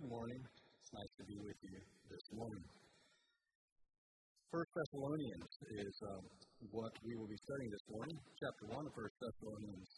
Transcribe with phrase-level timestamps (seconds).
[0.00, 0.40] Good morning.
[0.80, 1.76] It's nice to be with you
[2.08, 2.64] this morning.
[4.48, 6.24] First Thessalonians is um,
[6.72, 8.16] what we will be studying this morning.
[8.40, 9.90] Chapter one of First Thessalonians.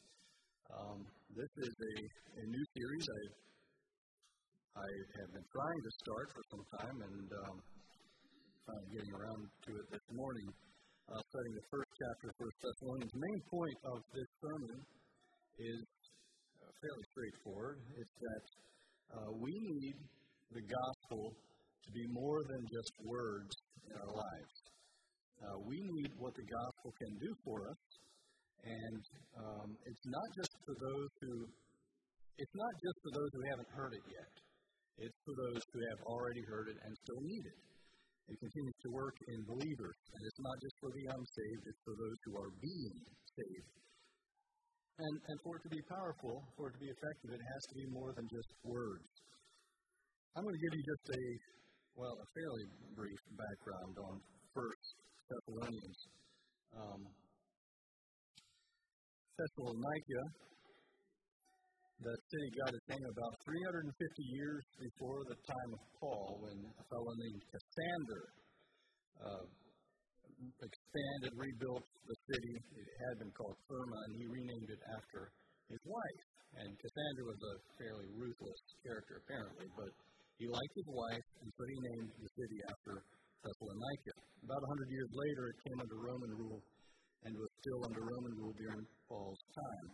[0.75, 0.99] Um,
[1.39, 1.95] this is a,
[2.35, 3.23] a new series I
[4.75, 4.89] I
[5.23, 7.57] have been trying to start for some time and um,
[8.67, 10.51] finally getting around to it this morning.
[11.15, 13.13] Uh, studying the first chapter of First Thessalonians.
[13.15, 14.79] The main point of this sermon
[15.63, 15.83] is
[16.59, 17.79] uh, fairly straightforward.
[18.03, 18.43] It's that
[19.13, 19.97] uh, we need
[20.53, 21.37] the gospel
[21.85, 23.53] to be more than just words
[23.85, 24.55] in our lives.
[25.43, 27.83] Uh, we need what the gospel can do for us,
[28.63, 29.03] and
[29.37, 31.35] um, it's not just for those who
[32.41, 34.33] it's not just for those who haven't heard it yet.
[35.05, 37.61] It's for those who have already heard it and still need it.
[38.33, 41.95] It continues to work in believers, and it's not just for the unsaved; it's for
[41.99, 42.97] those who are being
[43.37, 43.73] saved.
[45.03, 47.75] And, and for it to be powerful, for it to be effective, it has to
[47.75, 49.11] be more than just words.
[50.39, 51.23] I'm going to give you just a,
[51.99, 54.15] well, a fairly brief background on
[54.55, 54.87] First
[55.27, 55.99] Thessalonians.
[56.79, 57.03] Um,
[59.35, 60.23] Thessalonica,
[62.07, 63.91] that city got its name about 350
[64.39, 68.25] years before the time of Paul, when a fellow named Cassander
[69.19, 69.45] uh,
[70.63, 72.55] expanded, rebuilt the city.
[72.59, 75.31] It had been called Therma, and he renamed it after
[75.71, 76.23] his wife.
[76.53, 79.91] And Cassander was a fairly ruthless character, apparently, but
[80.37, 82.93] he liked his wife, and so he named the city after
[83.41, 84.15] Thessalonica.
[84.43, 86.61] About a hundred years later, it came under Roman rule
[87.25, 89.89] and was still under Roman rule during Paul's time.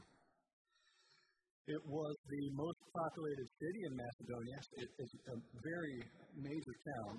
[1.68, 4.58] It was the most populated city in Macedonia.
[4.80, 5.96] It is a very
[6.40, 7.14] major town,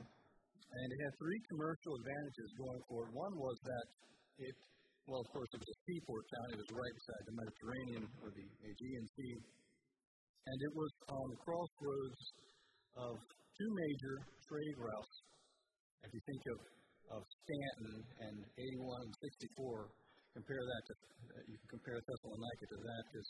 [0.69, 3.09] and it had three commercial advantages going for it.
[3.17, 3.85] One was that
[4.45, 4.55] it,
[5.09, 6.47] well, of course, it was a seaport town.
[6.53, 9.35] It was right beside the Mediterranean or the Aegean Sea.
[10.45, 12.21] And it was on the crossroads
[13.01, 13.13] of
[13.57, 15.15] two major trade routes.
[16.05, 16.57] If you think of,
[17.17, 17.93] of Staunton
[18.29, 19.89] and 81 and 64,
[20.37, 20.93] compare that to,
[21.49, 23.29] you can compare Thessalonica to that because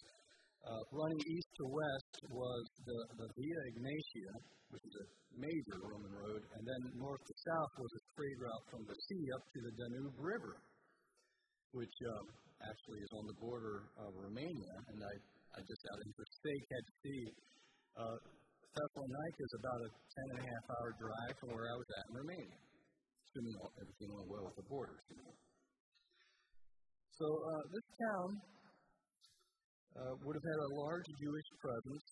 [0.67, 4.33] uh, running east to west was the, the Via Egnatia,
[4.69, 5.05] which is a
[5.39, 9.25] major Roman road, and then north to south was a trade route from the sea
[9.39, 10.55] up to the Danube River,
[11.71, 12.25] which um,
[12.67, 14.75] actually is on the border of Romania.
[14.91, 15.13] And I,
[15.55, 16.07] I just out of
[16.43, 17.21] sake had to see
[17.97, 18.17] uh,
[18.75, 22.03] Thessalonica is about a 10 and a half hour drive from where I was at
[22.07, 22.59] in Romania,
[23.27, 25.03] assuming everything went well with the borders.
[27.19, 28.27] So uh, this town
[29.97, 32.05] uh, would have had a large Jewish presence,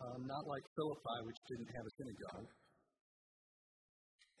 [0.00, 2.48] um, not like Philippi, which didn't have a synagogue.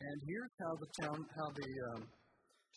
[0.00, 2.02] And here's how the town, how the um,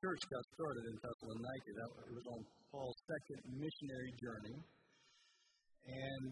[0.03, 1.71] church got started in Thessalonica.
[1.79, 4.57] That, it was on Paul's second missionary journey.
[5.87, 6.31] And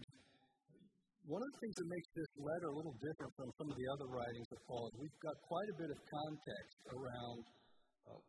[1.24, 3.88] one of the things that makes this letter a little different from some of the
[3.96, 7.38] other writings of Paul is we've got quite a bit of context around
[8.12, 8.20] uh,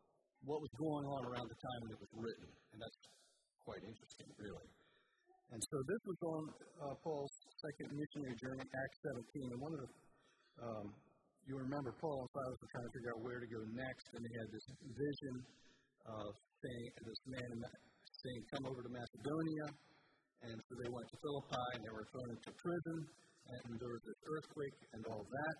[0.48, 2.48] what was going on around the time when it was written.
[2.72, 3.00] And that's
[3.68, 4.68] quite interesting, really.
[5.54, 6.44] And so this was on
[6.82, 7.30] uh, Paul's
[7.62, 9.00] second missionary journey, Acts
[9.38, 9.54] 17.
[9.54, 9.90] And one of the,
[10.66, 10.86] um,
[11.46, 14.26] you remember Paul and Silas were trying to figure out where to go next, and
[14.26, 15.36] they had this vision
[16.10, 17.54] of saying, this man
[18.02, 19.68] saying, come over to Macedonia.
[20.42, 22.98] And so they went to Philippi, and they were thrown into prison,
[23.46, 25.58] and there was this earthquake and all that.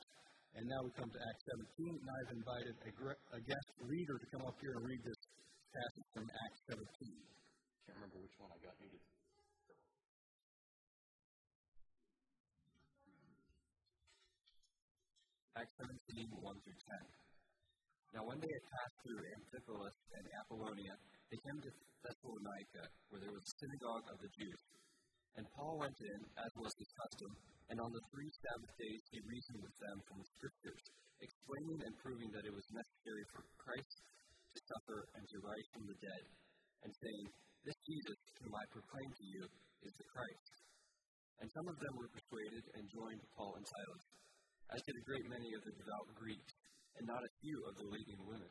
[0.58, 2.92] And now we come to Acts 17, and I've invited a,
[3.38, 5.22] a guest reader to come up here and read this
[5.70, 6.82] passage from Acts 17.
[6.82, 9.13] Can't remember which one I got muted.
[15.54, 18.18] Acts 17, 1 through 10.
[18.18, 20.98] Now, when they had passed through Amphipolis and Apollonia,
[21.30, 21.72] they came to
[22.02, 22.84] Thessalonica,
[23.14, 24.62] where there was a synagogue of the Jews.
[25.38, 27.38] And Paul went in, as was his custom,
[27.70, 30.84] and on the three Sabbath days he reasoned with them from the Scriptures,
[31.22, 33.98] explaining and proving that it was necessary for Christ
[34.58, 36.24] to suffer and to rise from the dead,
[36.82, 37.26] and saying,
[37.62, 39.44] This Jesus, whom I proclaim to you,
[39.86, 40.50] is the Christ.
[41.46, 44.06] And some of them were persuaded and joined Paul and Silas
[44.74, 46.54] as did a great many of the devout Greeks,
[46.98, 48.50] and not a few of the leading women.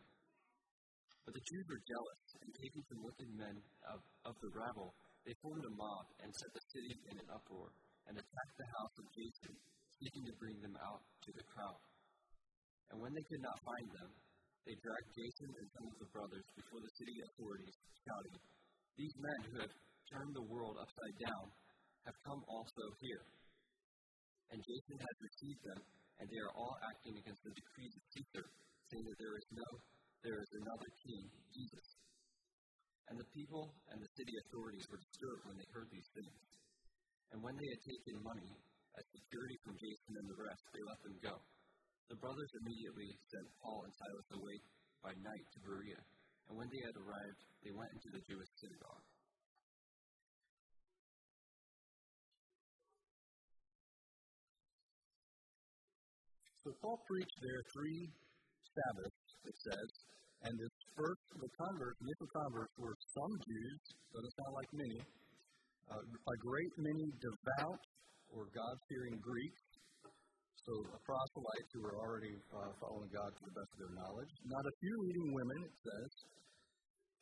[1.27, 3.57] But the Jews were jealous, and taking some wicked men
[3.91, 3.99] of,
[4.31, 4.95] of the rabble,
[5.27, 7.75] they formed a mob and set the city in an uproar,
[8.07, 9.55] and attacked the house of Jason,
[9.99, 11.83] seeking to bring them out to the crowd.
[12.95, 14.11] And when they could not find them,
[14.63, 17.77] they dragged Jason and some of the brothers before the city authorities,
[18.07, 18.39] shouting,
[18.95, 19.75] These men who have
[20.07, 21.47] turned the world upside down
[22.07, 23.27] have come also here.
[24.55, 25.83] And Jason had received them
[26.23, 28.47] and they are all acting against the decrees of Caesar,
[28.87, 29.69] saying that there is no,
[30.23, 31.99] there is another king, Jesus.
[33.11, 36.39] And the people and the city authorities were disturbed when they heard these things.
[37.35, 38.55] And when they had taken money
[38.95, 41.35] as security from Jason and the rest, they let them go.
[42.07, 44.57] The brothers immediately sent Paul and Silas away
[45.03, 45.99] by night to Berea,
[46.47, 49.07] and when they had arrived, they went into the Jewish synagogue.
[56.63, 58.07] So Paul preached there three
[58.71, 59.89] Sabbaths, it says,
[60.47, 63.81] and the first, the converts, initial converts were some Jews,
[64.15, 65.01] doesn't sound like many,
[65.91, 67.83] uh, a great many devout
[68.31, 69.63] or God-fearing Greeks,
[70.63, 70.73] so
[71.03, 74.33] proselytes who were already uh, following God to the best of their knowledge.
[74.47, 76.11] Not a few leading women, it says,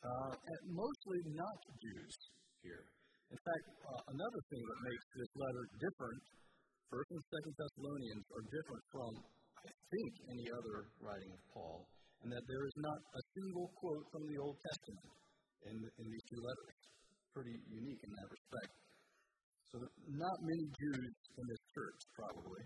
[0.05, 2.13] uh, and mostly not Jews
[2.61, 2.85] here.
[3.33, 6.21] In fact, uh, another thing that makes this letter different
[6.91, 9.11] First and Second Thessalonians are different from,
[9.63, 11.87] I think, any other writing of Paul,
[12.19, 15.11] and that there is not a single quote from the Old Testament
[15.71, 16.75] in, in these two letters.
[17.31, 18.75] Pretty unique in that respect.
[19.71, 19.75] So,
[20.19, 22.63] not many Jews in this church, probably.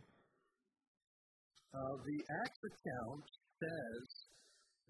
[1.69, 3.25] Uh, the Acts account
[3.61, 4.05] says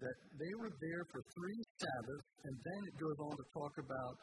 [0.00, 4.16] that they were there for three Sabbaths, and then it goes on to talk about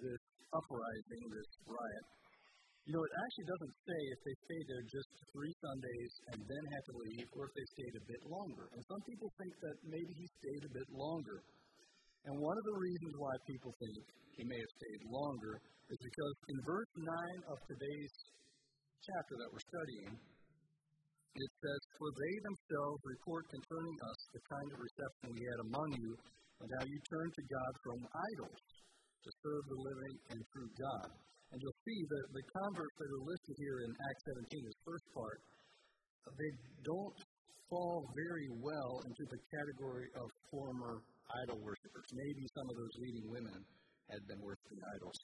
[0.00, 0.22] this
[0.56, 2.06] uprising, this riot.
[2.84, 6.62] You know, it actually doesn't say if they stayed there just three Sundays and then
[6.68, 8.64] had to leave, or if they stayed a bit longer.
[8.76, 11.38] And some people think that maybe he stayed a bit longer.
[12.28, 14.04] And one of the reasons why people think
[14.36, 15.54] he may have stayed longer
[15.88, 17.08] is because in verse 9
[17.52, 18.14] of today's
[19.00, 20.12] chapter that we're studying,
[21.34, 25.88] it says, For they themselves report concerning us the kind of reception we had among
[26.04, 26.12] you,
[26.60, 28.60] and how you turned to God from idols
[29.24, 31.08] to serve the living and true God.
[31.54, 35.06] And you'll see that the converts that are listed here in Acts 17, this first
[35.14, 35.38] part,
[36.34, 36.50] they
[36.82, 37.14] don't
[37.70, 40.98] fall very well into the category of former
[41.46, 42.10] idol worshippers.
[42.10, 43.58] Maybe some of those leading women
[44.10, 45.14] had been worshiping idols.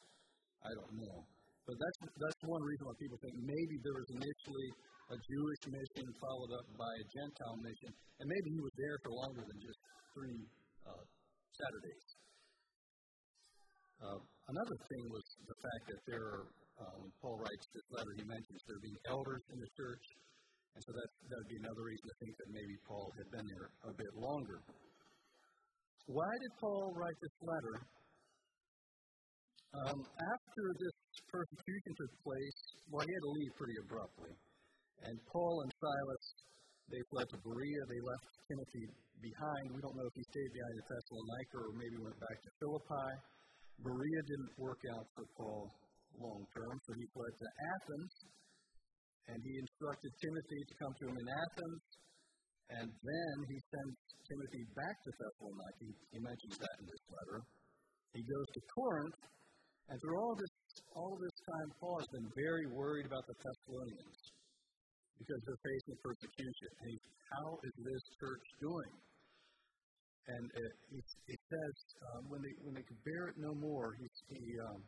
[0.63, 1.19] I don't know.
[1.67, 4.69] But that's, that's one reason why people think maybe there was initially
[5.11, 9.11] a Jewish mission followed up by a Gentile mission, and maybe he was there for
[9.19, 9.79] longer than just
[10.15, 10.47] three
[10.87, 11.05] uh,
[11.59, 12.07] Saturdays.
[13.99, 16.45] Uh, another thing was the fact that there are,
[16.99, 20.05] when Paul writes this letter, he mentions there being elders in the church,
[20.75, 23.47] and so that that would be another reason to think that maybe Paul had been
[23.47, 24.59] there a bit longer.
[26.11, 27.75] Why did Paul write this letter?
[29.71, 30.97] Um, after this
[31.31, 32.59] persecution took place,
[32.91, 34.35] well, he had to leave pretty abruptly.
[35.07, 36.27] And Paul and Silas,
[36.91, 37.83] they fled to Berea.
[37.87, 38.85] They left Timothy
[39.23, 39.65] behind.
[39.71, 43.11] We don't know if he stayed behind at Thessalonica or maybe went back to Philippi.
[43.81, 45.65] Berea didn't work out for Paul
[46.21, 48.13] long term, so he fled to Athens,
[49.33, 51.83] and he instructed Timothy to come to him in Athens,
[52.77, 53.97] and then he sends
[54.29, 55.85] Timothy back to Thessalonica.
[56.13, 57.39] He, mentions that in this letter.
[58.13, 59.21] He goes to Corinth,
[59.89, 60.55] and through all this
[60.95, 64.19] all this time, Paul has been very worried about the Thessalonians
[65.19, 66.69] because they're facing persecution.
[67.33, 68.93] How is this church doing?
[70.31, 70.73] And it,
[71.27, 71.75] it, says
[72.15, 74.81] um, when they when they could bear it no more, he he um,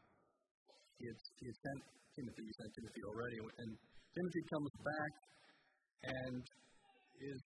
[1.03, 1.81] he, had, he had sent
[2.15, 2.43] Timothy.
[2.47, 3.71] He sent Timothy already, and
[4.15, 5.13] Timothy comes back
[6.03, 6.43] and
[7.27, 7.41] is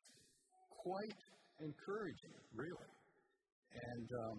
[0.69, 1.21] quite
[1.65, 2.91] encouraging, really.
[3.73, 4.39] And um,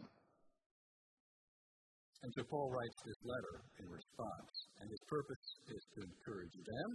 [2.24, 6.89] and so Paul writes this letter in response, and his purpose is to encourage them,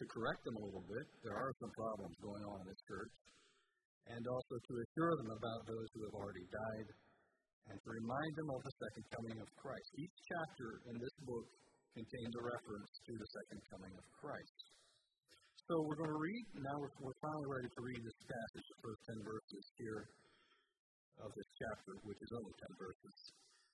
[0.00, 1.06] to correct them a little bit.
[1.20, 3.12] There are some problems going on in this church,
[4.08, 6.88] and also to assure them about those who have already died,
[7.68, 9.88] and to remind them of the second coming of Christ.
[10.00, 11.46] Each chapter in this book
[11.92, 14.58] contains a reference to the second coming of Christ.
[15.68, 18.80] So we're going to read, now we're, we're finally ready to read this passage, the
[18.80, 20.02] first 10 verses here
[21.20, 23.16] of this chapter, which is only 10 verses.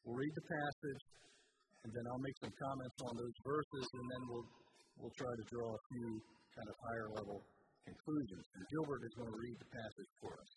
[0.02, 1.02] We'll read the passage,
[1.86, 4.48] and then I'll make some comments on those verses, and then we'll,
[4.98, 6.08] we'll try to draw a few
[6.58, 7.38] kind of higher level
[7.84, 8.44] conclusions.
[8.56, 10.52] And Gilbert is going to read the passage for us.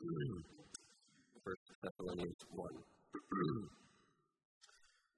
[1.44, 2.60] First Thessalonians 1.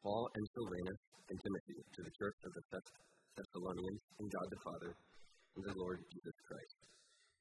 [0.03, 2.63] Paul and Silvanus and Timothy to the church of the
[3.39, 4.91] Thessalonians in God the Father
[5.55, 6.77] and the Lord Jesus Christ.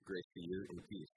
[0.05, 1.15] Grace to you and peace.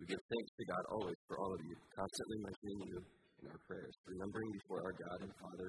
[0.00, 2.96] We give thanks to God always for all of you, constantly mentioning you
[3.44, 5.68] in our prayers, remembering before our God and Father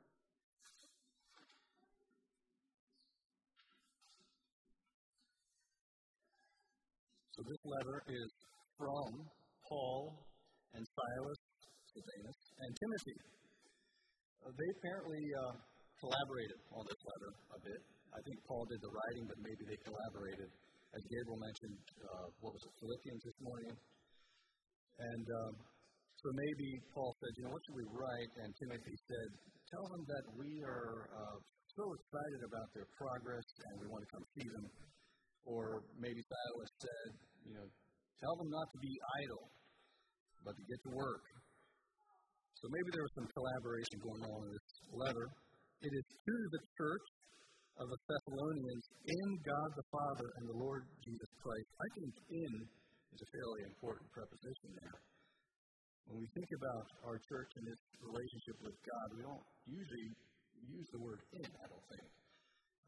[7.31, 8.29] So this letter is
[8.75, 9.09] from
[9.63, 10.19] Paul
[10.75, 11.41] and Silas,
[11.91, 13.17] and Timothy.
[14.41, 15.55] Uh, they apparently uh,
[15.99, 17.81] collaborated on this letter a bit.
[18.11, 20.49] I think Paul did the writing, but maybe they collaborated.
[20.91, 23.73] As Gabriel mentioned, uh, what was it, Philippians this morning?
[24.99, 25.53] And um,
[26.19, 28.31] so maybe Paul said, you know, what should we write?
[28.43, 29.27] And Timothy said,
[29.71, 31.37] tell them that we are uh,
[31.79, 34.65] so excited about their progress and we want to come see them.
[35.45, 37.09] Or maybe Silas said,
[37.45, 37.67] you know,
[38.21, 38.93] tell them not to be
[39.25, 39.45] idle,
[40.45, 41.25] but to get to work.
[42.61, 45.25] So maybe there was some collaboration going on in this letter.
[45.81, 47.07] It is to the church
[47.81, 51.69] of the Thessalonians in God the Father and the Lord Jesus Christ.
[51.81, 52.53] I think in
[53.17, 54.97] is a fairly important preposition there.
[56.05, 60.07] When we think about our church and its relationship with God, we don't usually
[60.69, 62.20] use the word in, I don't think.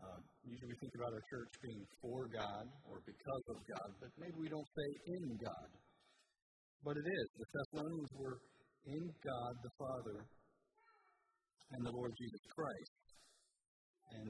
[0.02, 4.12] Uh, usually we think about our church being for God or because of God, but
[4.18, 5.70] maybe we don't say in God.
[6.84, 7.28] But it is.
[7.40, 8.38] The Thessalonians were
[8.92, 10.18] in God the Father
[11.72, 12.94] and the Lord Jesus Christ.
[14.14, 14.30] And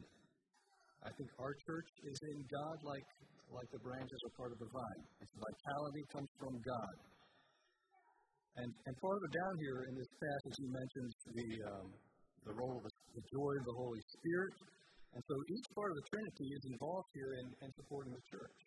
[1.03, 3.07] I think our church is in God like,
[3.51, 5.03] like the branches are part of the vine.
[5.19, 6.95] Its vitality comes from God.
[8.61, 11.87] And, and farther down here in this passage, he mentions the, um,
[12.45, 14.53] the role of the, the joy of the Holy Spirit
[15.13, 18.59] and so each part of the Trinity is involved here in, in supporting the church.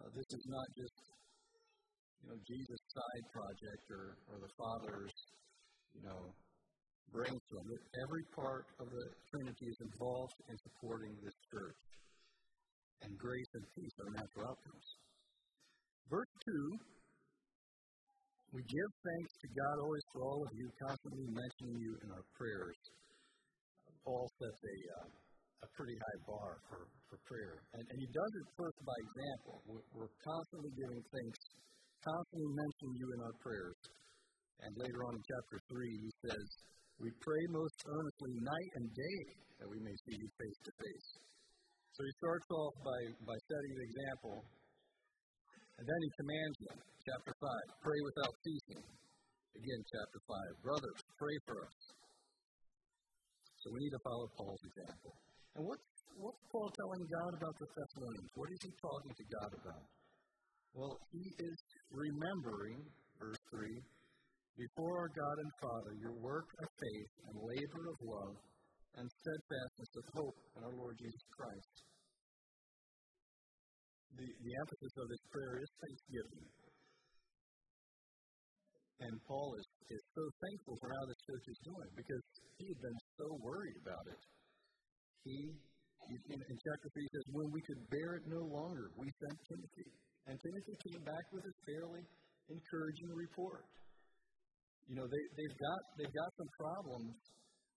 [0.00, 0.96] Uh, this is not just,
[2.24, 5.12] you know, Jesus' side project or, or the Father's,
[5.92, 6.32] you know,
[7.12, 7.68] brainstorm.
[8.00, 11.80] Every part of the Trinity is involved in supporting this church.
[13.04, 14.88] And grace and peace are natural outcomes.
[16.08, 21.92] Verse 2 We give thanks to God always for all of you, constantly mentioning you
[22.00, 22.80] in our prayers.
[24.00, 25.25] Paul sets a, uh,
[25.64, 27.56] a pretty high bar for, for prayer.
[27.76, 29.54] And, and he does it first by example.
[29.64, 31.40] We're, we're constantly giving thanks,
[32.04, 33.78] constantly mentioning you in our prayers.
[34.64, 36.46] And later on in chapter 3, he says,
[37.00, 39.20] We pray most earnestly night and day
[39.60, 41.08] that we may see you face to face.
[41.96, 44.36] So he starts off by, by setting an example,
[45.80, 46.78] and then he commands them.
[47.08, 48.84] Chapter 5, pray without ceasing.
[49.56, 50.20] Again, chapter
[50.60, 51.78] 5, brothers, pray for us.
[53.64, 55.16] So we need to follow Paul's example.
[55.56, 55.88] And what's,
[56.20, 58.28] what's Paul telling God about the Thessalonians?
[58.36, 59.84] What is he talking to God about?
[60.76, 61.56] Well, he is
[61.88, 62.84] remembering,
[63.16, 63.64] verse 3,
[64.60, 68.36] before our God and Father, your work of faith and labor of love
[69.00, 71.74] and steadfastness of hope in our Lord Jesus Christ.
[74.12, 76.44] The, the emphasis of this prayer is thanksgiving.
[79.08, 82.24] And Paul is, is so thankful for how the church is doing because
[82.60, 84.20] he had been so worried about it
[85.26, 85.38] he,
[86.06, 89.90] in, in chapter 3, says, When we could bear it no longer, we sent Timothy.
[90.30, 92.02] And Timothy came back with a fairly
[92.50, 93.66] encouraging report.
[94.86, 97.14] You know, they, they've, got, they've got some problems,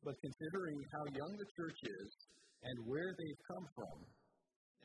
[0.05, 2.09] but considering how young the church is
[2.61, 3.97] and where they've come from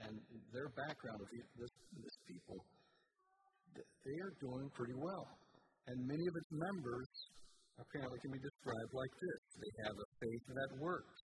[0.09, 0.13] and
[0.57, 2.59] their background of this, this people,
[3.77, 5.29] they are doing pretty well.
[5.85, 7.09] And many of its members
[7.77, 11.24] apparently can be described like this they have a faith that works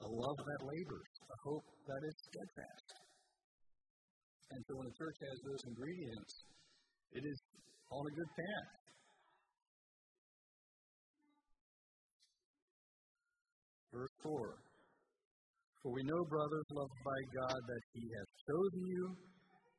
[0.00, 2.88] a love that labors, a hope that is steadfast.
[4.50, 6.32] And so when the church has those ingredients,
[7.12, 7.38] it is
[7.90, 8.70] on a good path.
[13.92, 14.60] Verse 4
[15.82, 19.04] For we know, brothers, loved by God, that He has chosen you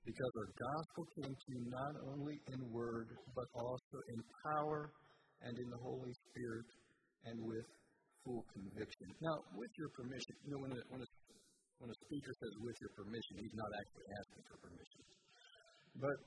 [0.08, 4.90] because our gospel came to you not only in word, but also in power
[5.44, 6.68] and in the Holy Spirit
[7.28, 7.68] and with
[8.28, 9.08] full conviction.
[9.24, 11.10] Now, with your permission, you know, when a, when a,
[11.80, 15.02] when a speaker says with your permission, he's not actually asking for permission.
[16.04, 16.18] But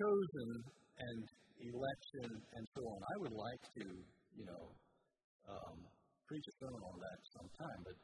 [0.00, 0.48] chosen
[0.96, 1.20] and
[1.60, 3.84] election and so on, I would like to,
[4.40, 4.64] you know,
[5.52, 5.76] um,
[6.24, 7.96] preach a sermon on that sometime, but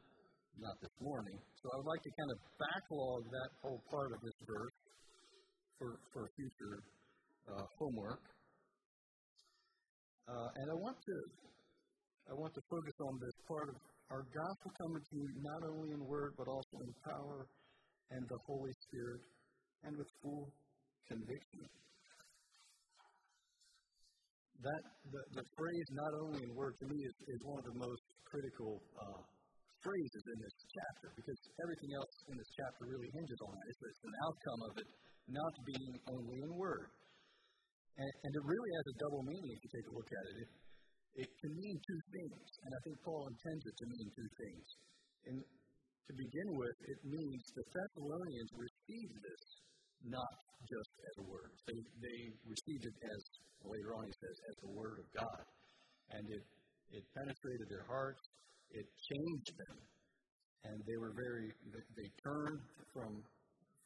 [0.61, 1.37] not this morning.
[1.57, 4.77] So I would like to kind of backlog that whole part of this verse
[5.81, 6.75] for, for future
[7.49, 8.21] uh, homework.
[10.27, 11.15] Uh, and I want to
[12.27, 13.77] I want to focus on this part of
[14.11, 17.47] our gospel coming to you not only in word, but also in power
[18.11, 19.23] and the Holy Spirit
[19.87, 20.51] and with full
[21.07, 21.63] conviction.
[24.59, 27.77] That the, the phrase "not only in word" to me is, is one of the
[27.79, 29.21] most critical uh,
[29.79, 33.65] phrases in this chapter because everything else in this chapter really hinges on that.
[33.71, 34.89] It's, an outcome of it
[35.31, 36.91] not being only in word.
[37.95, 40.35] And, and it really has a double meaning if you take a look at it.
[40.43, 40.49] it.
[41.17, 44.65] It can mean two things, and I think Paul intends it to mean two things.
[45.25, 49.43] And to begin with, it means the Thessalonians received this
[50.05, 50.33] not
[50.69, 51.49] just as a word.
[51.65, 53.21] They, they received it as,
[53.65, 55.41] later on he says, as the word of God.
[56.13, 56.43] And it,
[56.93, 58.21] it penetrated their hearts,
[58.77, 59.77] it changed them.
[60.69, 61.49] And they were very,
[61.97, 62.61] they, turned
[62.93, 63.11] from,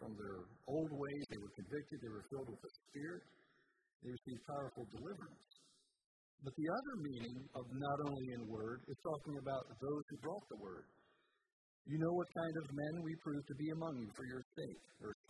[0.04, 3.24] from their old ways, they were convicted, they were filled with the Spirit,
[4.04, 5.61] they received powerful deliverance.
[6.42, 10.46] But the other meaning of not only in word is talking about those who brought
[10.50, 10.90] the word.
[11.86, 14.82] You know what kind of men we proved to be among you for your sake,
[14.98, 15.22] verse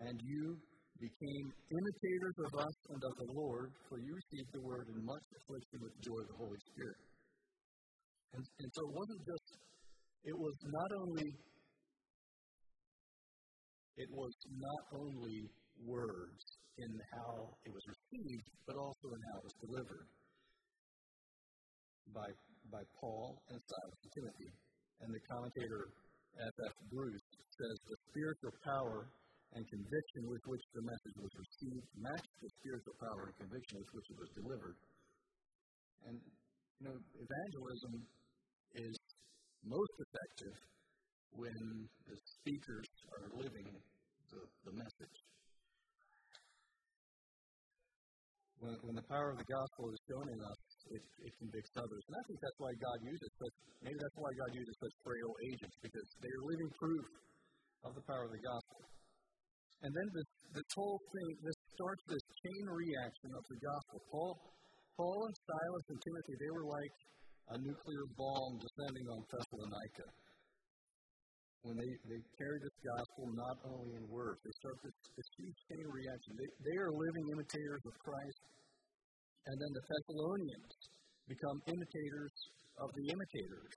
[0.00, 0.08] 5.
[0.08, 0.56] And you
[0.96, 5.26] became imitators of us and of the Lord, for you received the word in much
[5.44, 7.00] affliction with joy of the Holy Spirit.
[8.32, 9.48] And, and so it wasn't just,
[10.24, 11.28] it was not only,
[14.00, 15.38] it was not only
[15.84, 16.40] words
[16.80, 17.32] in how
[17.68, 20.08] it was received, but also in how it was delivered
[22.12, 22.28] by,
[22.72, 24.50] by Paul and Silas and Timothy.
[25.00, 25.92] And the commentator
[26.36, 26.74] F.F.
[26.92, 29.08] Bruce says the spiritual power
[29.54, 33.90] and conviction with which the message was received matched the spiritual power and conviction with
[33.90, 34.76] which it was delivered.
[36.06, 36.16] And,
[36.78, 37.94] you know, evangelism
[38.78, 38.94] is
[39.66, 40.56] most effective
[41.34, 41.60] when
[42.06, 43.68] the speakers are living
[44.30, 45.18] the, the message.
[48.62, 50.59] When, when the power of the gospel is shown in us,
[50.90, 52.02] it, it convicts others.
[52.10, 53.54] And I think that's why God uses such,
[53.86, 57.06] maybe that's why God uses such frail agents, because they are living proof
[57.86, 58.80] of the power of the gospel.
[59.80, 60.28] And then this,
[60.60, 63.96] this whole thing, this starts this chain reaction of the gospel.
[64.12, 64.32] Paul,
[64.98, 66.94] Paul and Silas and Timothy, they were like
[67.50, 70.08] a nuclear bomb descending on Thessalonica.
[71.64, 75.58] When they, they carry this gospel not only in words, they start this, this huge
[75.68, 76.32] chain reaction.
[76.36, 78.40] They, they are living imitators of Christ
[79.46, 80.72] and then the Thessalonians
[81.28, 82.34] become imitators
[82.80, 83.74] of the imitators.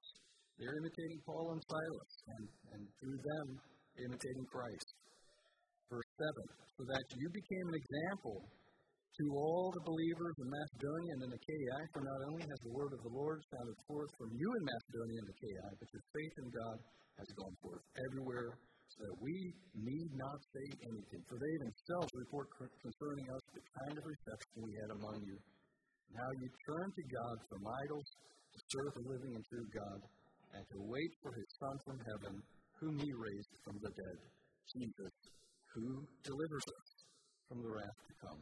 [0.59, 2.43] They're imitating Paul and Silas, and,
[2.77, 3.47] and through them,
[4.05, 4.89] imitating Christ.
[5.89, 6.33] Verse 7
[6.77, 8.37] So that you became an example
[9.13, 12.91] to all the believers in Macedonia and in Achaia, for not only has the word
[12.97, 16.49] of the Lord sounded forth from you in Macedonia and Achaia, but your faith in
[16.49, 16.77] God
[17.21, 18.57] has gone forth everywhere,
[19.01, 19.35] that we
[19.73, 21.21] need not say anything.
[21.25, 22.47] For they themselves report
[22.81, 25.37] concerning us the kind of reception we had among you
[26.13, 28.09] and how you turned to God from idols
[28.53, 29.99] to serve the living and true God,
[30.53, 32.33] and to wait for his Son from heaven,
[32.77, 34.17] whom he raised from the dead,
[34.69, 35.13] Jesus,
[35.73, 36.89] who delivers us
[37.49, 38.41] from the wrath to come.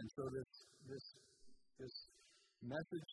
[0.00, 0.50] And so this
[0.88, 1.06] this
[1.76, 1.96] this
[2.64, 3.10] message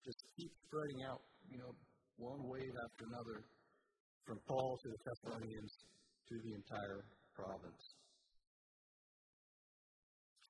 [0.00, 1.20] just keeps spreading out,
[1.52, 1.72] you know,
[2.16, 3.36] one wave after another,
[4.26, 5.72] from Paul to the Thessalonians
[6.26, 7.82] to the entire province.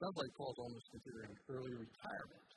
[0.00, 2.48] Sounds like Paul's almost considering early retirement,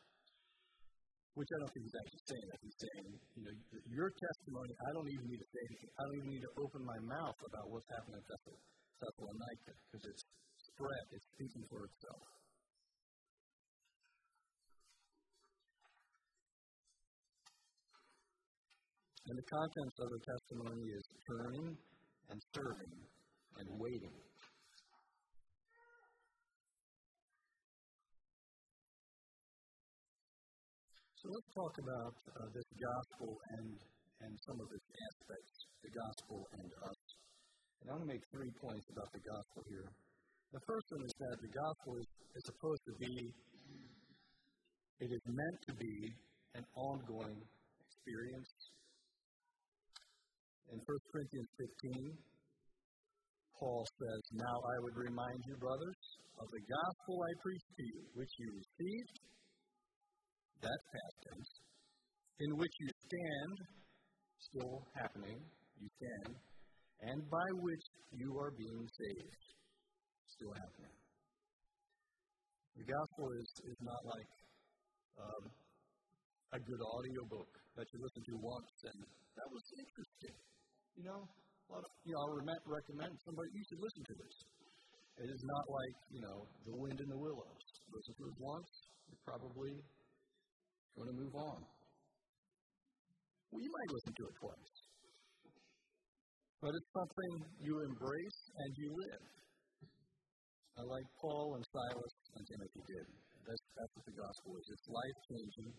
[1.35, 2.59] which I don't think he's actually saying that.
[2.63, 3.55] He's saying, you know,
[3.91, 5.91] your testimony, I don't even need to say anything.
[5.91, 10.23] I don't even need to open my mouth about what's happening in Thessalonica because it's
[10.71, 12.38] spread, it's speaking for itself.
[19.29, 21.77] And the contents of the testimony is turning
[22.33, 22.97] and serving
[23.61, 24.17] and waiting.
[31.13, 33.77] So let's talk about uh, this gospel and,
[34.25, 35.53] and some of its aspects,
[35.85, 37.01] the gospel and us.
[37.85, 39.93] And I want to make three points about the gospel here.
[40.57, 43.13] The first one is that the gospel is, is supposed to be,
[45.05, 46.17] it is meant to be
[46.57, 47.37] an ongoing
[47.85, 48.78] experience.
[50.69, 51.49] In 1 Corinthians
[51.81, 52.13] 15,
[53.57, 56.01] Paul says, Now I would remind you, brothers,
[56.37, 59.17] of the gospel I preached to you, which you received
[60.61, 61.51] that's past tense,
[62.43, 63.55] in which you stand,
[64.37, 65.39] still happening,
[65.79, 66.35] you stand,
[67.07, 69.43] and by which you are being saved,
[70.27, 70.95] still happening.
[72.75, 74.31] The gospel is, is not like
[75.17, 75.43] um,
[76.53, 78.99] a good audio book that you listen to once and
[79.39, 80.35] that was interesting.
[80.99, 84.35] You know, a lot of, you know, I'll recommend somebody, you should listen to this.
[85.23, 87.63] It is not like, you know, the wind in the willows.
[87.87, 88.71] Listen to it once,
[89.07, 89.79] you're probably
[90.99, 91.59] going to move on.
[93.47, 94.75] Well, you might listen to it twice.
[96.59, 97.33] But it's something
[97.63, 99.23] you embrace and you live.
[100.75, 103.07] I like Paul and Silas and Timothy did.
[103.47, 104.65] That's, that's what the gospel is.
[104.67, 105.71] It's life changing.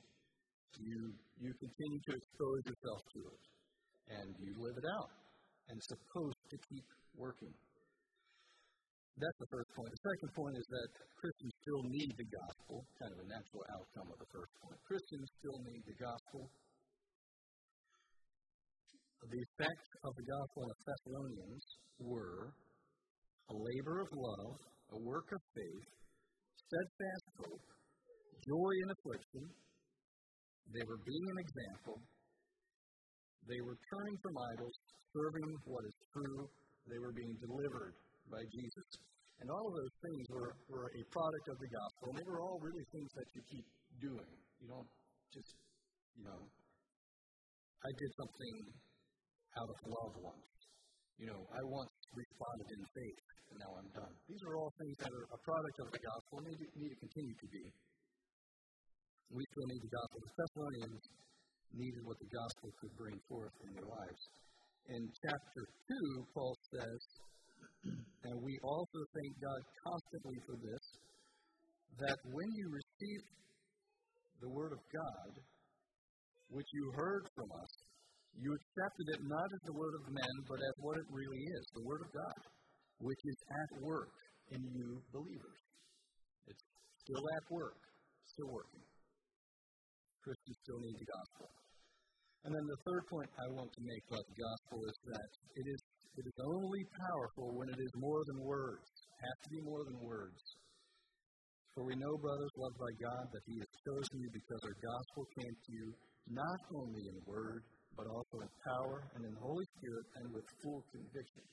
[0.81, 1.01] You,
[1.45, 3.43] you continue to expose yourself to it,
[4.11, 5.11] and you live it out,
[5.71, 7.55] and supposed to keep working.
[9.21, 9.91] That's the first point.
[9.93, 14.09] The second point is that Christians still need the gospel, kind of a natural outcome
[14.09, 14.79] of the first point.
[14.89, 16.49] Christians still need the gospel.
[19.21, 21.65] The effects of the gospel in the Thessalonians
[22.01, 22.41] were
[23.53, 24.57] a labor of love,
[24.97, 25.89] a work of faith,
[26.57, 27.67] steadfast hope,
[28.41, 29.45] joy in affliction.
[30.73, 32.01] They were being an example.
[33.49, 34.77] They were turning from idols,
[35.15, 36.41] serving what is true.
[36.89, 37.95] They were being delivered
[38.29, 38.89] by Jesus.
[39.41, 42.05] And all of those things were, were a product of the gospel.
[42.13, 43.67] And they were all really things that you keep
[44.05, 44.31] doing.
[44.61, 44.91] You don't
[45.33, 45.53] just,
[46.19, 46.41] you know,
[47.81, 48.57] I did something
[49.57, 50.53] out of love once.
[51.17, 53.21] You know, I once responded in faith,
[53.53, 54.15] and now I'm done.
[54.29, 57.01] These are all things that are a product of the gospel and need, need to
[57.01, 57.65] continue to be.
[59.33, 60.17] We still need the gospel.
[60.21, 61.03] The Thessalonians
[61.75, 64.23] needed what the gospel could bring forth in their lives.
[64.91, 67.01] In chapter 2, Paul says,
[68.27, 70.85] and we also thank God constantly for this,
[72.03, 73.31] that when you received
[74.41, 75.31] the Word of God,
[76.51, 77.73] which you heard from us,
[78.39, 81.65] you accepted it not as the Word of men, but as what it really is
[81.75, 82.41] the Word of God,
[82.99, 84.15] which is at work
[84.51, 85.61] in you believers.
[86.47, 86.65] It's
[87.05, 87.79] still at work,
[88.35, 88.85] still working.
[90.25, 91.60] Christians still need the gospel.
[92.45, 95.29] And then the third point I want to make about the gospel is that
[95.61, 95.81] it is
[96.19, 98.83] it is only powerful when it is more than words.
[98.83, 100.43] It has to be more than words.
[101.73, 105.23] For we know, brothers, loved by God, that He has chosen you because our gospel
[105.39, 105.87] came to you
[106.35, 107.63] not only in word,
[107.95, 111.47] but also in power and in the Holy Spirit and with full conviction.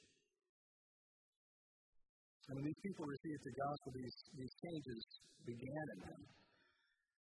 [2.48, 5.02] And when these people received the gospel, these, these changes
[5.44, 6.22] began in them.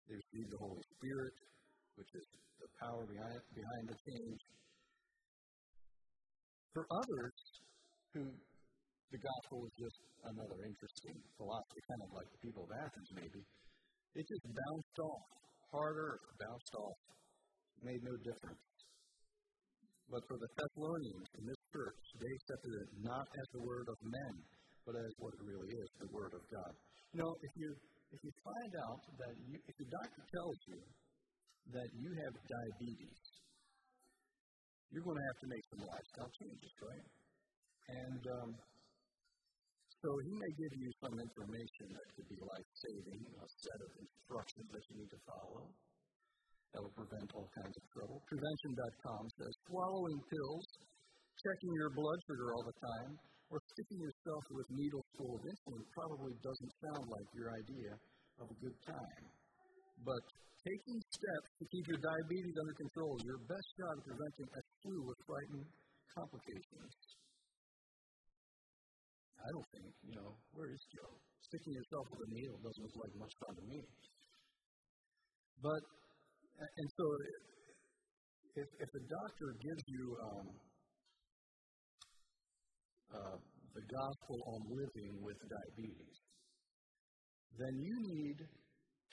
[0.07, 1.33] They received the Holy Spirit,
[1.99, 2.25] which is
[2.63, 4.39] the power behind, behind the change.
[6.71, 7.35] For others
[8.15, 8.23] who
[9.11, 9.99] the gospel was just
[10.31, 13.41] another interesting philosophy, kind of like the people of Athens, maybe,
[14.15, 15.27] it just bounced off.
[15.75, 16.99] Harder, bounced off.
[17.83, 18.63] Made no difference.
[20.09, 23.97] But for the Thessalonians in this church, they accepted it not as the word of
[24.01, 24.33] men,
[24.87, 26.73] but as what it really is, the word of God.
[27.13, 27.69] You know, if you
[28.09, 30.81] if you find out that you, if the doctor tells you
[31.73, 33.21] that you have diabetes,
[34.89, 37.07] you're going to have to make some lifestyle changes, right?
[37.89, 38.49] And um,
[40.01, 43.91] so he may give you some information that could be life saving, a set of
[43.99, 45.67] instructions that you need to follow
[46.73, 48.17] that will prevent all kinds of trouble.
[48.29, 50.65] Prevention.com says swallowing pills,
[51.41, 53.11] checking your blood sugar all the time,
[53.49, 57.91] or sticking yourself with needles full of insulin probably doesn't sound like your idea
[58.39, 59.23] of a good time.
[60.05, 60.23] But
[60.69, 65.01] taking steps to keep your diabetes under control your best shot at preventing a slew
[65.09, 65.67] of frightening
[66.13, 66.93] complications.
[69.39, 71.13] I don't think, you know, where is Joe?
[71.49, 73.79] Sticking yourself with a needle doesn't look like much fun to me.
[75.63, 75.81] But,
[76.59, 77.05] and so
[78.61, 80.47] if, if the doctor gives you um,
[83.09, 83.37] uh,
[83.73, 86.17] the gospel on living with diabetes,
[87.57, 88.37] then you need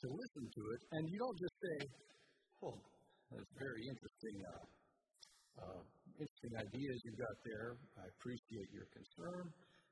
[0.03, 1.79] to listen to it, and you don't just say,
[2.63, 2.77] "Oh,
[3.33, 4.65] that's very interesting, uh,
[5.63, 5.81] uh,
[6.21, 7.69] interesting ideas you've got there.
[7.97, 9.45] I appreciate your concern,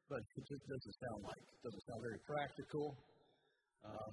[0.09, 2.87] but it just doesn't sound like it doesn't sound very practical.
[3.85, 4.13] Um,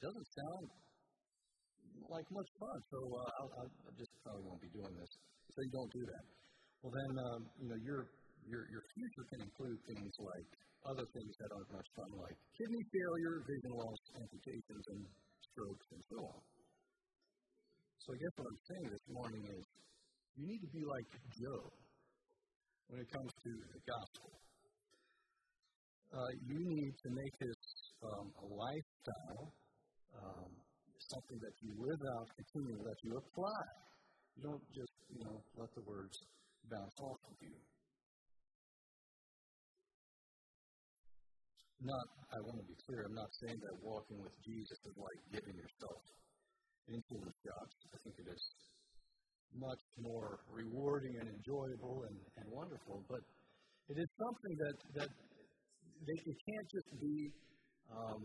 [0.00, 0.64] doesn't sound
[2.08, 2.78] like much fun.
[2.88, 5.12] So uh, I'll, i just probably won't be doing this.
[5.52, 6.24] So you don't do that.
[6.84, 8.00] Well, then um, you know your
[8.48, 10.48] your your future can include things like
[10.88, 15.02] other things that aren't much fun, like kidney failure, vision loss, amputations, and
[15.52, 16.40] strokes, and so on.
[17.98, 19.64] So I guess what I'm saying this morning is
[20.38, 21.66] you need to be like Joe
[22.88, 24.32] when it comes to the gospel.
[26.08, 27.60] Uh, you need to make this
[28.00, 29.44] um, a lifestyle,
[30.16, 30.50] um,
[30.96, 33.62] something that you live out continually, that you apply.
[34.40, 36.16] You don't just, you know, let the words
[36.70, 37.60] bounce off of you.
[41.82, 45.20] Not, I want to be clear, I'm not saying that walking with Jesus is like
[45.30, 46.02] giving yourself
[46.90, 47.74] insulin shots.
[47.94, 48.44] I think it is
[49.54, 53.22] much more rewarding and enjoyable and, and wonderful, but
[53.88, 55.10] it is something that, that
[56.04, 57.32] they, it can't just be
[57.88, 58.20] um,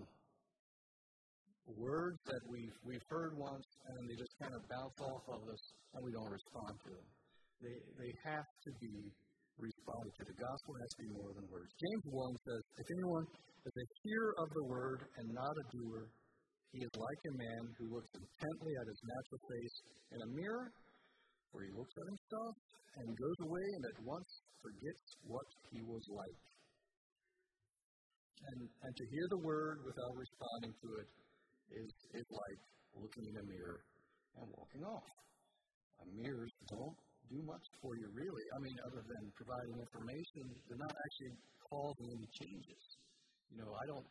[1.79, 5.63] words that we've, we've heard once and they just kind of bounce off of us
[5.95, 7.07] and we don't respond to them.
[7.63, 9.13] They, they have to be
[9.57, 10.21] responded to.
[10.25, 11.71] The gospel has to be more than words.
[11.77, 13.25] James 1 says, If anyone
[13.63, 16.03] is a hearer of the word and not a doer,
[16.73, 19.75] he is like a man who looks intently at his natural face
[20.09, 20.67] in a mirror,
[21.53, 22.53] where he looks at himself
[22.97, 26.39] and goes away and at once forgets what he was like.
[28.43, 31.09] And, and to hear the word without responding to it
[31.77, 32.59] is, is like
[32.97, 33.79] looking in a mirror
[34.41, 35.09] and walking off.
[36.01, 36.97] Uh, mirrors don't
[37.34, 38.46] do much for you, really.
[38.54, 41.34] I mean, other than providing information, they're not actually
[41.65, 42.84] causing any changes.
[43.50, 44.08] You know, I don't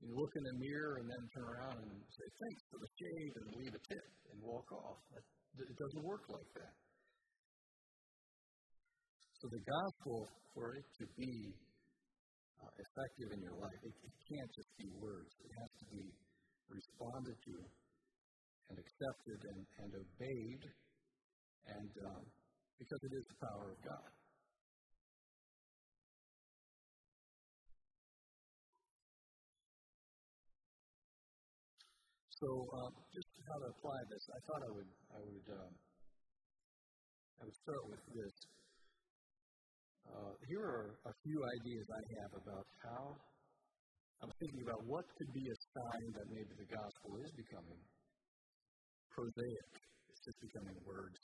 [0.00, 3.32] you look in the mirror and then turn around and say, thanks for the shave
[3.36, 4.96] and leave a tip and walk off.
[5.12, 6.72] It doesn't work like that.
[9.44, 10.24] So the gospel,
[10.56, 11.52] for it to be
[12.64, 15.32] uh, effective in your life, it, it can't just be words.
[15.44, 16.04] It has to be
[16.72, 17.54] responded to
[18.72, 20.62] and accepted and, and obeyed,
[21.66, 22.24] and um,
[22.78, 24.10] because it is the power of God.
[32.40, 35.72] So, um, just how to apply this, I thought I would, I would, um,
[37.36, 38.36] I would start with this.
[40.08, 43.04] Uh, here are a few ideas I have about how
[44.24, 47.80] I'm thinking about what could be a sign that maybe the gospel is becoming
[49.12, 49.72] prosaic.
[50.08, 51.20] It's just becoming words.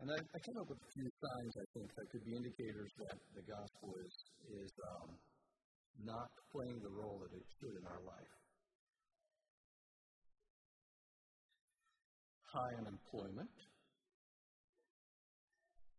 [0.00, 2.90] And I, I came up with a few signs I think that could be indicators
[3.06, 4.14] that the gospel is
[4.62, 5.10] is um,
[6.02, 8.32] not playing the role that it should in our life.
[12.52, 13.56] high unemployment,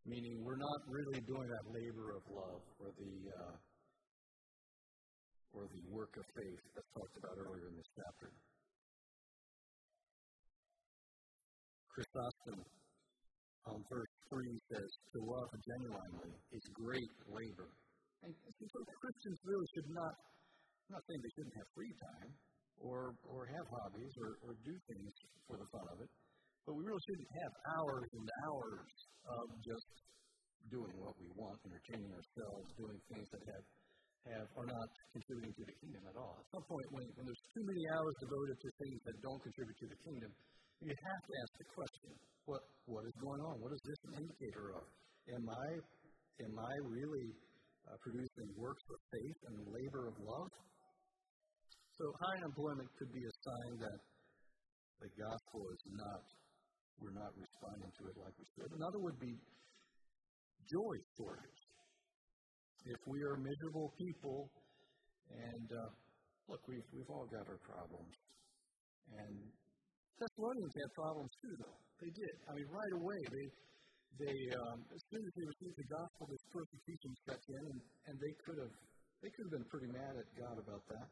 [0.05, 3.55] meaning we're not really doing that labor of love or the uh,
[5.53, 8.29] or the work of faith that's talked about earlier in this chapter.
[11.89, 12.61] Chrysostom
[13.67, 17.69] on verse 3 says, To love genuinely is great labor.
[18.23, 20.13] And so Christians really should not,
[20.87, 22.31] I'm not saying they shouldn't have free time
[22.79, 25.11] or, or have hobbies or, or do things
[25.47, 26.11] for the fun of it,
[26.63, 28.91] but we really shouldn't have hours and hours
[29.27, 29.87] of just
[30.71, 33.65] doing what we want, entertaining ourselves, doing things that have,
[34.31, 36.39] have are not contributing to the kingdom at all.
[36.39, 39.77] At some point, when, when there's too many hours devoted to things that don't contribute
[39.83, 40.31] to the kingdom,
[40.83, 42.11] you have to ask the question:
[42.45, 43.55] What what is going on?
[43.63, 44.85] What is this an indicator of?
[45.31, 45.67] Am I
[46.43, 47.27] am I really
[47.87, 50.51] uh, producing works of faith and labor of love?
[51.95, 53.99] So high unemployment could be a sign that
[54.99, 56.21] the gospel is not
[56.99, 58.71] we're not responding to it like we should.
[58.75, 59.33] Another would be
[60.67, 61.63] joy shortage.
[62.83, 64.51] If we are miserable people,
[65.31, 65.91] and uh,
[66.51, 68.15] look, we've, we've all got our problems.
[69.11, 69.35] And
[70.21, 71.77] Thessalonians had problems too, though.
[72.01, 72.33] They did.
[72.47, 73.47] I mean, right away, they,
[74.21, 77.79] they um, as soon as they received the gospel, this persecution set in, and,
[78.11, 78.73] and they could have
[79.23, 81.07] they could have been pretty mad at God about that.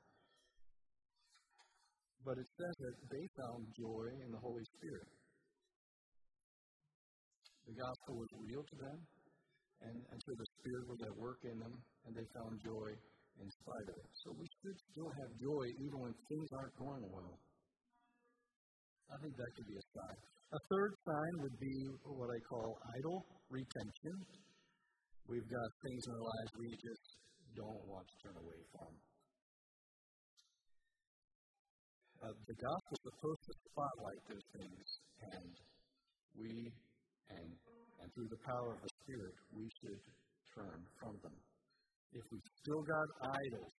[2.27, 5.09] But it says that they found joy in the Holy Spirit.
[7.65, 8.97] The gospel was real to them,
[9.81, 11.73] and, and so the Spirit was at work in them,
[12.05, 12.89] and they found joy
[13.39, 14.11] in spite of it.
[14.21, 17.39] So we should still have joy even when things aren't going well.
[19.11, 20.17] I think that could be a sign.
[20.55, 21.75] A third sign would be
[22.07, 23.19] what I call idol
[23.51, 24.15] retention.
[25.27, 27.05] We've got things in our lives we just
[27.55, 28.91] don't want to turn away from.
[32.23, 34.87] Uh, the gospel is supposed to spotlight those things,
[35.35, 35.53] and
[36.37, 36.51] we
[37.31, 37.49] and,
[37.99, 40.03] and through the power of the Spirit, we should
[40.55, 41.35] turn from them.
[42.13, 43.75] If we've still got idols,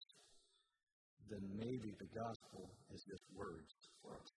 [1.28, 4.31] then maybe the gospel is just words for us.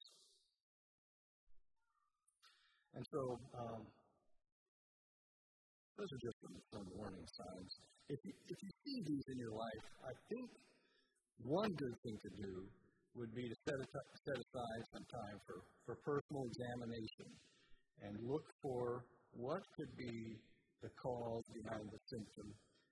[2.96, 3.22] And so,
[3.60, 3.82] um,
[6.00, 7.72] those are just some, some warning signs.
[8.08, 10.48] If you, if you see these in your life, I think
[11.44, 12.54] one good thing to do
[13.16, 17.28] would be to set, set aside some time for, for personal examination
[18.04, 20.36] and look for what could be
[20.84, 22.48] the cause behind the symptom.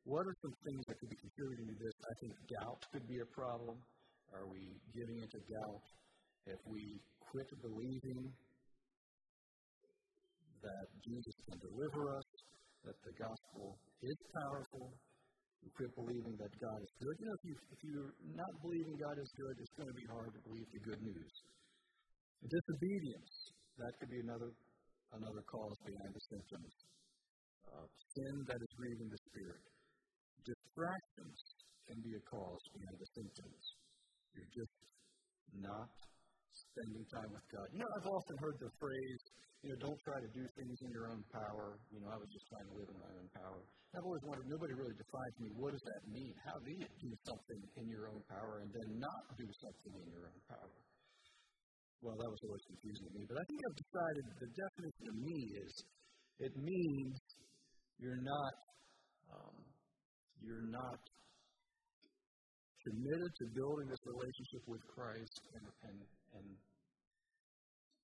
[0.07, 1.95] What are some things that could be contributing to this?
[1.95, 3.79] I think doubt could be a problem.
[4.35, 4.63] Are we
[4.95, 5.83] giving into doubt?
[6.47, 8.31] If we quit believing
[10.63, 12.27] that Jesus can deliver us,
[12.87, 14.95] that the gospel is powerful,
[15.63, 17.15] we quit believing that God is good.
[17.19, 20.07] You know, if, you, if you're not believing God is good, it's going to be
[20.11, 21.33] hard to believe the good news.
[22.43, 23.33] Disobedience,
[23.79, 24.51] that could be another
[25.13, 26.73] another cause behind the symptoms.
[27.69, 29.63] Uh, sin that is grieving the Spirit.
[30.43, 31.39] Distractions
[31.87, 33.61] can be a cause behind the symptoms.
[34.35, 34.77] You're just
[35.63, 35.89] not
[36.53, 37.67] spending time with God.
[37.73, 39.21] You know, I've often heard the phrase,
[39.63, 41.79] you know, don't try to do things in your own power.
[41.89, 43.59] You know, I was just trying to live in my own power.
[43.93, 46.33] I've always wondered, nobody really defines me, what does that mean?
[46.41, 50.07] How do you do something in your own power and then not do something in
[50.09, 50.73] your own power?
[52.01, 53.23] Well, that was always confusing to me.
[53.29, 55.73] But I think I've decided the definition to me is
[56.43, 57.15] it means
[58.01, 58.53] you're not
[59.31, 59.55] um,
[60.43, 60.99] you're not
[62.83, 65.97] committed to building this relationship with Christ and and,
[66.37, 66.47] and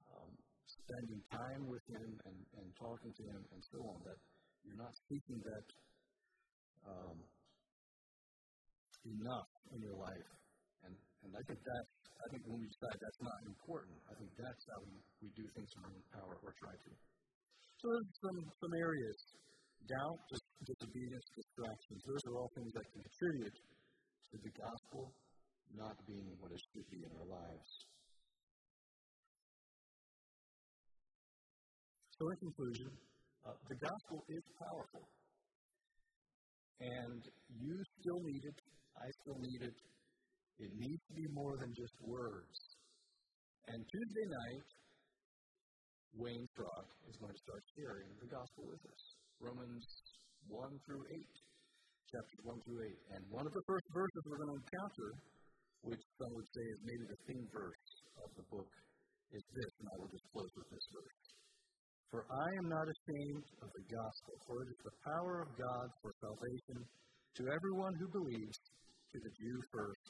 [0.09, 0.31] um,
[0.65, 3.97] spending time with Him and, and talking to Him and so on.
[4.05, 4.19] That
[4.65, 5.65] you're not seeking that
[6.85, 7.17] um,
[9.05, 10.29] enough in your life,
[10.85, 11.85] and and I think that
[12.19, 15.45] I think when we decide that's not important, I think that's how we, we do
[15.55, 16.91] things in our own power or try to.
[17.79, 19.17] So there's some some areas:
[19.87, 20.19] doubt,
[20.67, 21.99] disobedience, distractions.
[22.03, 23.57] Those are all things that contribute
[24.29, 25.15] to the gospel
[25.77, 27.69] not being what it should be in our lives.
[32.19, 32.91] So, in conclusion,
[33.47, 35.08] uh, the gospel is powerful.
[36.84, 38.60] And you still need it.
[38.99, 39.77] I still need it.
[40.60, 42.55] It needs to be more than just words.
[43.71, 44.67] And Tuesday night,
[46.19, 49.01] Wayne Brock is going to start sharing the gospel with us.
[49.39, 49.88] Romans
[50.51, 51.23] 1 through 8,
[52.12, 53.15] chapters 1 through 8.
[53.15, 55.10] And one of the first verses we're going to encounter,
[55.88, 57.88] which some would say is maybe the theme verse
[58.19, 58.71] of the book,
[59.32, 61.28] is this, and I will just close with this verse.
[62.12, 65.88] For I am not ashamed of the gospel, for it is the power of God
[66.02, 66.82] for salvation
[67.38, 68.58] to everyone who believes,
[69.13, 70.06] to the Jew first,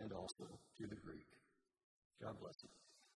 [0.00, 1.28] and also to the Greek.
[2.24, 2.91] God bless you.